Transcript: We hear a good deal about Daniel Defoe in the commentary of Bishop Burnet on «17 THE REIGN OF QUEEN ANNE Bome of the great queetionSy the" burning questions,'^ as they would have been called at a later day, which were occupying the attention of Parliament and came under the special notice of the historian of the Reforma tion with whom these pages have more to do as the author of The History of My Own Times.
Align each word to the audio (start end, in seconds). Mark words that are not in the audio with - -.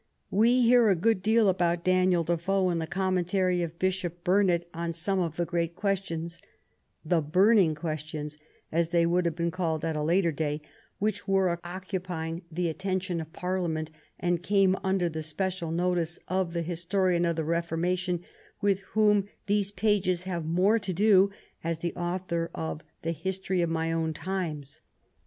We 0.31 0.63
hear 0.63 0.89
a 0.89 0.95
good 0.95 1.21
deal 1.21 1.47
about 1.47 1.83
Daniel 1.83 2.23
Defoe 2.23 2.71
in 2.71 2.79
the 2.79 2.87
commentary 2.87 3.61
of 3.61 3.77
Bishop 3.77 4.23
Burnet 4.23 4.67
on 4.73 4.93
«17 4.93 4.95
THE 4.95 4.95
REIGN 4.95 4.95
OF 4.95 4.95
QUEEN 4.95 5.09
ANNE 5.11 5.19
Bome 5.19 5.25
of 5.27 5.37
the 5.37 5.45
great 5.45 5.75
queetionSy 5.75 6.41
the" 7.05 7.21
burning 7.31 7.75
questions,'^ 7.75 8.37
as 8.71 8.89
they 8.89 9.05
would 9.05 9.25
have 9.25 9.35
been 9.35 9.51
called 9.51 9.85
at 9.85 9.95
a 9.95 10.01
later 10.01 10.31
day, 10.31 10.59
which 10.97 11.27
were 11.27 11.59
occupying 11.63 12.41
the 12.51 12.67
attention 12.67 13.21
of 13.21 13.31
Parliament 13.31 13.91
and 14.19 14.41
came 14.41 14.75
under 14.83 15.07
the 15.07 15.21
special 15.21 15.69
notice 15.69 16.17
of 16.27 16.53
the 16.53 16.63
historian 16.63 17.23
of 17.23 17.35
the 17.35 17.43
Reforma 17.43 17.95
tion 17.95 18.23
with 18.59 18.79
whom 18.93 19.27
these 19.45 19.69
pages 19.69 20.23
have 20.23 20.45
more 20.47 20.79
to 20.79 20.93
do 20.93 21.29
as 21.63 21.77
the 21.77 21.93
author 21.93 22.49
of 22.55 22.81
The 23.03 23.11
History 23.11 23.61
of 23.61 23.69
My 23.69 23.91
Own 23.91 24.13
Times. 24.15 24.81